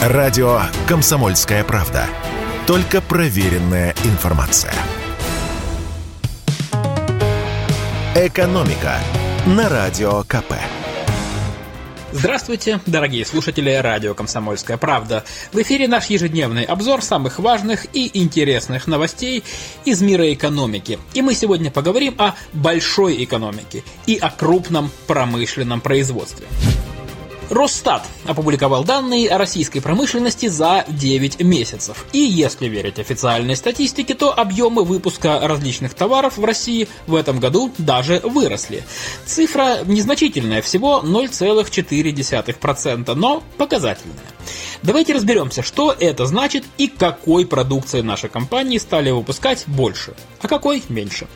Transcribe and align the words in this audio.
Радио 0.00 0.62
«Комсомольская 0.88 1.62
правда». 1.62 2.06
Только 2.66 3.02
проверенная 3.02 3.94
информация. 4.04 4.72
«Экономика» 8.14 8.94
на 9.44 9.68
Радио 9.68 10.22
КП. 10.22 10.54
Здравствуйте, 12.12 12.80
дорогие 12.86 13.26
слушатели 13.26 13.70
радио 13.72 14.14
«Комсомольская 14.14 14.78
правда». 14.78 15.22
В 15.52 15.60
эфире 15.60 15.86
наш 15.86 16.06
ежедневный 16.06 16.64
обзор 16.64 17.02
самых 17.02 17.38
важных 17.38 17.84
и 17.92 18.10
интересных 18.14 18.86
новостей 18.86 19.44
из 19.84 20.00
мира 20.00 20.32
экономики. 20.32 20.98
И 21.12 21.20
мы 21.20 21.34
сегодня 21.34 21.70
поговорим 21.70 22.14
о 22.16 22.36
большой 22.54 23.22
экономике 23.22 23.84
и 24.06 24.16
о 24.16 24.30
крупном 24.30 24.90
промышленном 25.06 25.82
производстве. 25.82 26.46
Росстат 27.50 28.06
опубликовал 28.26 28.84
данные 28.84 29.28
о 29.28 29.36
российской 29.36 29.80
промышленности 29.80 30.46
за 30.46 30.84
9 30.86 31.42
месяцев. 31.42 32.06
И 32.12 32.20
если 32.20 32.68
верить 32.68 33.00
официальной 33.00 33.56
статистике, 33.56 34.14
то 34.14 34.32
объемы 34.32 34.84
выпуска 34.84 35.40
различных 35.42 35.94
товаров 35.94 36.38
в 36.38 36.44
России 36.44 36.86
в 37.08 37.16
этом 37.16 37.40
году 37.40 37.72
даже 37.76 38.20
выросли. 38.22 38.84
Цифра 39.26 39.80
незначительная, 39.84 40.62
всего 40.62 41.02
0,4%, 41.04 43.14
но 43.14 43.42
показательная. 43.58 44.16
Давайте 44.82 45.12
разберемся, 45.12 45.64
что 45.64 45.92
это 45.98 46.26
значит 46.26 46.64
и 46.78 46.86
какой 46.86 47.46
продукции 47.46 48.00
наши 48.00 48.28
компании 48.28 48.78
стали 48.78 49.10
выпускать 49.10 49.64
больше, 49.66 50.14
а 50.40 50.46
какой 50.46 50.84
меньше. 50.88 51.26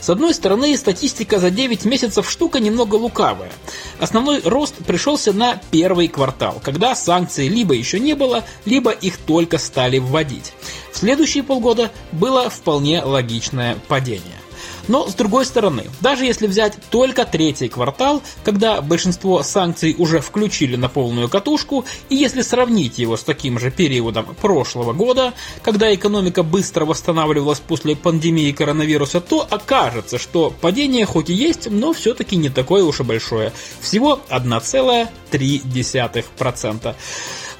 С 0.00 0.08
одной 0.08 0.34
стороны, 0.34 0.76
статистика 0.76 1.38
за 1.38 1.50
9 1.50 1.84
месяцев 1.84 2.28
штука 2.30 2.58
немного 2.58 2.94
лукавая. 2.94 3.52
Основной 3.98 4.40
рост 4.40 4.74
пришелся 4.86 5.32
на 5.32 5.60
первый 5.70 6.08
квартал, 6.08 6.60
когда 6.62 6.94
санкций 6.94 7.48
либо 7.48 7.74
еще 7.74 8.00
не 8.00 8.14
было, 8.14 8.44
либо 8.64 8.90
их 8.90 9.18
только 9.18 9.58
стали 9.58 9.98
вводить. 9.98 10.52
В 10.92 10.96
следующие 10.96 11.42
полгода 11.42 11.90
было 12.12 12.48
вполне 12.48 13.02
логичное 13.02 13.76
падение. 13.88 14.39
Но 14.88 15.08
с 15.08 15.14
другой 15.14 15.44
стороны, 15.44 15.84
даже 16.00 16.24
если 16.24 16.46
взять 16.46 16.78
только 16.90 17.24
третий 17.24 17.68
квартал, 17.68 18.22
когда 18.44 18.80
большинство 18.80 19.42
санкций 19.42 19.94
уже 19.98 20.20
включили 20.20 20.76
на 20.76 20.88
полную 20.88 21.28
катушку, 21.28 21.84
и 22.08 22.16
если 22.16 22.42
сравнить 22.42 22.98
его 22.98 23.16
с 23.16 23.22
таким 23.22 23.58
же 23.58 23.70
периодом 23.70 24.26
прошлого 24.40 24.92
года, 24.92 25.34
когда 25.62 25.94
экономика 25.94 26.42
быстро 26.42 26.84
восстанавливалась 26.84 27.60
после 27.60 27.96
пандемии 27.96 28.52
коронавируса, 28.52 29.20
то 29.20 29.46
окажется, 29.48 30.18
что 30.18 30.52
падение 30.60 31.06
хоть 31.06 31.30
и 31.30 31.34
есть, 31.34 31.70
но 31.70 31.92
все-таки 31.92 32.36
не 32.36 32.48
такое 32.48 32.84
уж 32.84 33.00
и 33.00 33.04
большое. 33.04 33.52
Всего 33.80 34.20
1,3%. 34.28 36.94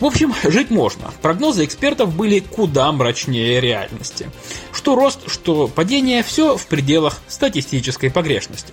В 0.01 0.06
общем, 0.06 0.34
жить 0.45 0.70
можно. 0.70 1.12
Прогнозы 1.20 1.65
экспертов 1.67 2.15
были 2.15 2.41
куда 2.41 2.91
мрачнее 2.91 3.61
реальности. 3.61 4.31
Что 4.73 4.95
рост, 4.95 5.31
что 5.31 5.69
падение, 5.69 6.23
все 6.23 6.57
в 6.57 6.67
пределах 6.67 7.20
статистической 7.29 8.11
погрешности. 8.11 8.73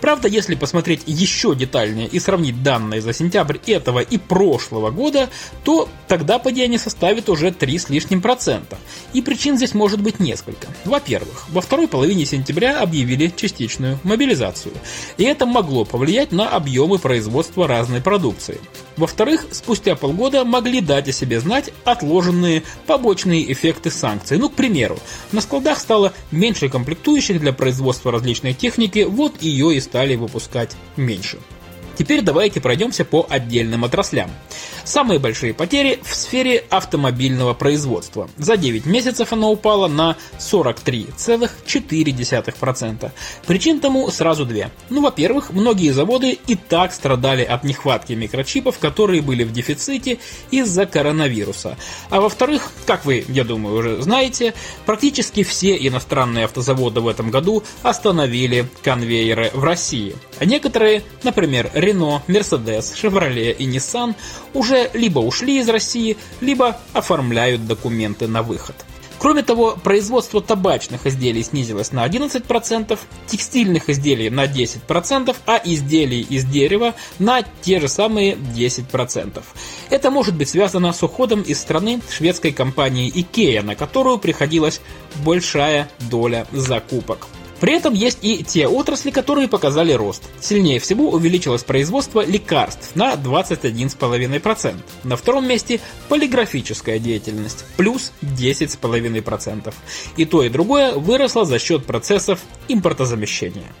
Правда, 0.00 0.26
если 0.26 0.56
посмотреть 0.56 1.02
еще 1.06 1.54
детальнее 1.54 2.08
и 2.08 2.18
сравнить 2.18 2.64
данные 2.64 3.00
за 3.00 3.12
сентябрь 3.12 3.58
этого 3.66 4.00
и 4.00 4.18
прошлого 4.18 4.90
года, 4.90 5.30
то 5.62 5.88
тогда 6.08 6.40
падение 6.40 6.80
составит 6.80 7.28
уже 7.28 7.52
3 7.52 7.78
с 7.78 7.88
лишним 7.88 8.20
процента. 8.20 8.76
И 9.12 9.22
причин 9.22 9.56
здесь 9.56 9.72
может 9.72 10.00
быть 10.02 10.18
несколько. 10.18 10.66
Во-первых, 10.84 11.48
во 11.50 11.60
второй 11.60 11.86
половине 11.86 12.26
сентября 12.26 12.80
объявили 12.80 13.32
частичную 13.34 14.00
мобилизацию. 14.02 14.74
И 15.16 15.22
это 15.22 15.46
могло 15.46 15.84
повлиять 15.84 16.32
на 16.32 16.48
объемы 16.48 16.98
производства 16.98 17.68
разной 17.68 18.00
продукции. 18.00 18.58
Во-вторых, 18.96 19.46
спустя 19.50 19.94
полгода 19.94 20.44
могли 20.44 20.80
дать 20.80 21.08
о 21.08 21.12
себе 21.12 21.40
знать 21.40 21.70
отложенные 21.84 22.62
побочные 22.86 23.52
эффекты 23.52 23.90
санкций. 23.90 24.38
Ну, 24.38 24.48
к 24.48 24.54
примеру, 24.54 24.98
на 25.32 25.40
складах 25.40 25.78
стало 25.78 26.12
меньше 26.30 26.68
комплектующих 26.68 27.40
для 27.40 27.52
производства 27.52 28.10
различной 28.10 28.54
техники, 28.54 29.06
вот 29.08 29.42
ее 29.42 29.76
и 29.76 29.80
стали 29.80 30.16
выпускать 30.16 30.76
меньше. 30.96 31.38
Теперь 31.96 32.22
давайте 32.22 32.60
пройдемся 32.60 33.04
по 33.04 33.26
отдельным 33.28 33.84
отраслям. 33.84 34.30
Самые 34.84 35.18
большие 35.18 35.52
потери 35.52 35.98
в 36.04 36.14
сфере 36.14 36.64
автомобильного 36.70 37.54
производства. 37.54 38.30
За 38.36 38.56
9 38.56 38.86
месяцев 38.86 39.32
оно 39.32 39.50
упало 39.50 39.88
на 39.88 40.16
43,4%. 40.38 43.10
Причин 43.46 43.80
тому 43.80 44.08
сразу 44.10 44.46
две. 44.46 44.70
Ну, 44.88 45.02
во-первых, 45.02 45.50
многие 45.50 45.90
заводы 45.90 46.38
и 46.46 46.54
так 46.54 46.92
страдали 46.92 47.42
от 47.42 47.64
нехватки 47.64 48.12
микрочипов, 48.12 48.78
которые 48.78 49.22
были 49.22 49.42
в 49.42 49.50
дефиците 49.52 50.20
из-за 50.52 50.86
коронавируса. 50.86 51.76
А 52.10 52.20
во-вторых, 52.20 52.70
как 52.86 53.04
вы, 53.04 53.24
я 53.28 53.42
думаю, 53.42 53.76
уже 53.76 54.00
знаете, 54.02 54.54
практически 54.84 55.42
все 55.42 55.76
иностранные 55.76 56.44
автозаводы 56.44 57.00
в 57.00 57.08
этом 57.08 57.32
году 57.32 57.64
остановили 57.82 58.68
конвейеры 58.84 59.50
в 59.52 59.64
России. 59.64 60.14
А 60.38 60.44
некоторые, 60.44 61.02
например, 61.22 61.70
Renault, 61.74 62.22
Mercedes, 62.26 62.94
Chevrolet 62.94 63.52
и 63.52 63.66
Nissan, 63.66 64.14
уже 64.54 64.90
либо 64.92 65.20
ушли 65.20 65.58
из 65.58 65.68
России, 65.68 66.16
либо 66.40 66.78
оформляют 66.92 67.66
документы 67.66 68.28
на 68.28 68.42
выход. 68.42 68.76
Кроме 69.18 69.42
того, 69.42 69.78
производство 69.82 70.42
табачных 70.42 71.06
изделий 71.06 71.42
снизилось 71.42 71.92
на 71.92 72.06
11%, 72.06 72.98
текстильных 73.26 73.88
изделий 73.88 74.28
на 74.28 74.44
10%, 74.44 75.34
а 75.46 75.60
изделий 75.64 76.20
из 76.20 76.44
дерева 76.44 76.94
на 77.18 77.42
те 77.62 77.80
же 77.80 77.88
самые 77.88 78.34
10%. 78.34 79.42
Это 79.88 80.10
может 80.10 80.36
быть 80.36 80.50
связано 80.50 80.92
с 80.92 81.02
уходом 81.02 81.42
из 81.42 81.58
страны 81.58 82.00
шведской 82.10 82.52
компании 82.52 83.12
IKEA, 83.12 83.62
на 83.62 83.74
которую 83.74 84.18
приходилась 84.18 84.80
большая 85.24 85.88
доля 86.10 86.46
закупок. 86.52 87.26
При 87.60 87.74
этом 87.74 87.94
есть 87.94 88.18
и 88.22 88.44
те 88.44 88.66
отрасли, 88.66 89.10
которые 89.10 89.48
показали 89.48 89.92
рост. 89.92 90.22
Сильнее 90.40 90.78
всего 90.78 91.10
увеличилось 91.10 91.64
производство 91.64 92.24
лекарств 92.24 92.94
на 92.94 93.14
21,5%. 93.14 94.76
На 95.04 95.16
втором 95.16 95.48
месте 95.48 95.80
полиграфическая 96.08 96.98
деятельность 96.98 97.64
плюс 97.76 98.12
10,5%. 98.22 99.74
И 100.16 100.24
то 100.24 100.42
и 100.42 100.48
другое 100.48 100.94
выросло 100.94 101.44
за 101.44 101.58
счет 101.58 101.86
процессов 101.86 102.40
импортозамещения. 102.68 103.72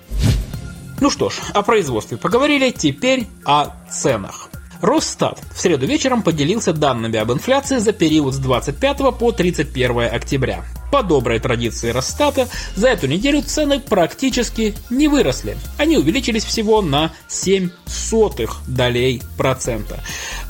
Ну 1.00 1.10
что 1.10 1.28
ж, 1.28 1.34
о 1.52 1.62
производстве 1.62 2.16
поговорили, 2.16 2.70
теперь 2.70 3.26
о 3.44 3.74
ценах. 3.90 4.50
Росстат 4.80 5.40
в 5.54 5.60
среду 5.60 5.86
вечером 5.86 6.22
поделился 6.22 6.72
данными 6.72 7.18
об 7.18 7.32
инфляции 7.32 7.78
за 7.78 7.92
период 7.92 8.34
с 8.34 8.38
25 8.38 8.98
по 9.18 9.32
31 9.32 10.08
октября. 10.12 10.64
По 10.92 11.02
доброй 11.02 11.40
традиции 11.40 11.90
Росстата, 11.90 12.48
за 12.74 12.88
эту 12.88 13.06
неделю 13.06 13.42
цены 13.42 13.80
практически 13.80 14.74
не 14.88 15.08
выросли. 15.08 15.58
Они 15.78 15.96
увеличились 15.96 16.44
всего 16.44 16.80
на 16.80 17.12
7 17.28 17.70
сотых 17.86 18.58
долей 18.66 19.22
процента. 19.36 20.00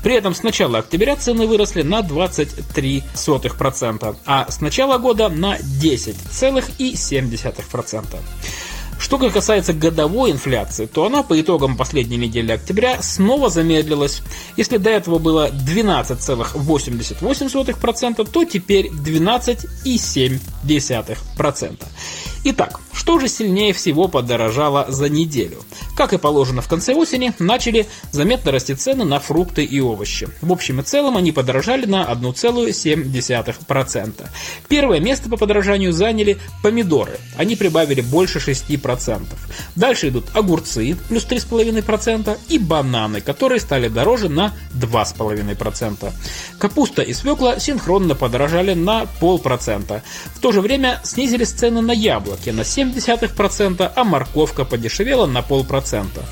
При 0.02 0.14
этом 0.14 0.34
с 0.34 0.42
начала 0.42 0.78
октября 0.78 1.16
цены 1.16 1.46
выросли 1.46 1.82
на 1.82 2.02
23 2.02 3.02
сотых 3.14 3.56
процента, 3.56 4.16
а 4.26 4.50
с 4.50 4.60
начала 4.60 4.98
года 4.98 5.28
на 5.28 5.56
10,7%. 5.56 8.16
Что 8.98 9.18
касается 9.30 9.72
годовой 9.72 10.32
инфляции, 10.32 10.86
то 10.86 11.06
она 11.06 11.22
по 11.22 11.40
итогам 11.40 11.76
последней 11.76 12.16
недели 12.16 12.50
октября 12.52 13.00
снова 13.02 13.48
замедлилась. 13.50 14.22
Если 14.56 14.78
до 14.78 14.90
этого 14.90 15.18
было 15.18 15.50
12,88%, 15.50 18.28
то 18.30 18.44
теперь 18.44 18.88
12,7%. 18.88 21.84
Итак, 22.44 22.80
что 22.96 23.20
же 23.20 23.28
сильнее 23.28 23.74
всего 23.74 24.08
подорожало 24.08 24.86
за 24.88 25.10
неделю? 25.10 25.58
Как 25.96 26.14
и 26.14 26.18
положено 26.18 26.62
в 26.62 26.68
конце 26.68 26.94
осени, 26.94 27.34
начали 27.38 27.86
заметно 28.10 28.52
расти 28.52 28.74
цены 28.74 29.04
на 29.04 29.20
фрукты 29.20 29.64
и 29.64 29.80
овощи. 29.80 30.28
В 30.40 30.50
общем 30.50 30.80
и 30.80 30.82
целом 30.82 31.14
они 31.16 31.30
подорожали 31.30 31.84
на 31.84 32.10
1,7%. 32.10 34.26
Первое 34.68 35.00
место 35.00 35.28
по 35.28 35.36
подорожанию 35.36 35.92
заняли 35.92 36.38
помидоры. 36.62 37.18
Они 37.36 37.54
прибавили 37.54 38.00
больше 38.00 38.38
6%. 38.38 39.26
Дальше 39.74 40.08
идут 40.08 40.24
огурцы, 40.32 40.96
плюс 41.08 41.26
3,5%, 41.26 42.38
и 42.48 42.58
бананы, 42.58 43.20
которые 43.20 43.60
стали 43.60 43.88
дороже 43.88 44.30
на 44.30 44.54
2,5%. 44.74 46.12
Капуста 46.58 47.02
и 47.02 47.12
свекла 47.12 47.58
синхронно 47.58 48.14
подорожали 48.14 48.72
на 48.72 49.04
полпроцента. 49.20 50.02
В 50.34 50.40
то 50.40 50.52
же 50.52 50.62
время 50.62 51.02
снизились 51.04 51.50
цены 51.50 51.82
на 51.82 51.92
яблоки 51.92 52.48
на 52.50 52.64
0,7%, 52.92 53.90
а 53.94 54.04
морковка 54.04 54.64
подешевела 54.64 55.26
на 55.26 55.42
полпроцента. 55.42 56.22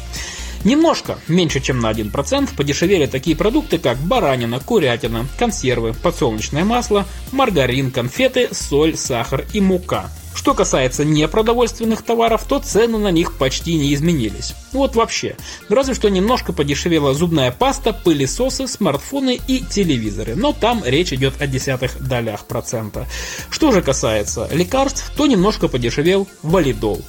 Немножко, 0.64 1.18
меньше 1.28 1.60
чем 1.60 1.80
на 1.80 1.92
1%, 1.92 2.56
подешевели 2.56 3.06
такие 3.06 3.36
продукты, 3.36 3.78
как 3.78 3.98
баранина, 3.98 4.60
курятина, 4.60 5.26
консервы, 5.38 5.92
подсолнечное 5.92 6.64
масло, 6.64 7.04
маргарин, 7.32 7.90
конфеты, 7.90 8.48
соль, 8.52 8.96
сахар 8.96 9.44
и 9.52 9.60
мука. 9.60 10.10
Что 10.44 10.52
касается 10.52 11.06
непродовольственных 11.06 12.02
товаров, 12.02 12.44
то 12.46 12.58
цены 12.58 12.98
на 12.98 13.10
них 13.10 13.38
почти 13.38 13.76
не 13.76 13.94
изменились. 13.94 14.54
Вот 14.72 14.94
вообще. 14.94 15.38
Разве 15.70 15.94
что 15.94 16.10
немножко 16.10 16.52
подешевела 16.52 17.14
зубная 17.14 17.50
паста, 17.50 17.94
пылесосы, 17.94 18.68
смартфоны 18.68 19.40
и 19.48 19.60
телевизоры. 19.60 20.36
Но 20.36 20.52
там 20.52 20.82
речь 20.84 21.14
идет 21.14 21.40
о 21.40 21.46
десятых 21.46 21.98
долях 21.98 22.44
процента. 22.44 23.06
Что 23.48 23.72
же 23.72 23.80
касается 23.80 24.46
лекарств, 24.52 25.10
то 25.16 25.26
немножко 25.26 25.66
подешевел 25.66 26.28
валидол. 26.42 27.00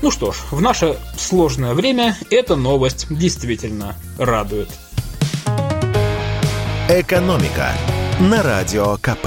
Ну 0.00 0.12
что 0.12 0.30
ж, 0.30 0.36
в 0.52 0.60
наше 0.60 0.96
сложное 1.18 1.74
время 1.74 2.16
эта 2.30 2.54
новость 2.54 3.08
действительно 3.10 3.96
радует. 4.16 4.68
«Экономика» 6.88 7.72
на 8.20 8.44
Радио 8.44 8.96
КП. 8.98 9.26